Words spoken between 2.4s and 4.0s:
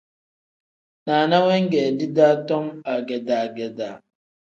tom agedaa-gedaa.